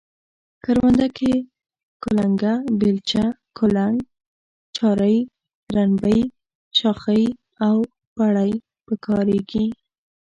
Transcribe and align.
کرونده 0.63 1.07
کې 1.17 1.33
کلنگه، 2.03 2.53
بیلچه، 2.79 3.23
کولنگ، 3.57 3.99
چارۍ، 4.75 5.17
رنبی، 5.75 6.19
شاخۍ 6.77 7.23
او 7.65 7.75
پړی 8.15 8.51
په 8.85 8.93
کاریږي. 9.05 9.65